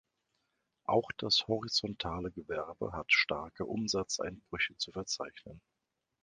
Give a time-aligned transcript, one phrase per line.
[0.85, 5.61] Auch das "horizontale Gewerbe" hat starke Umsatzeinbrüche zu verzeichnen.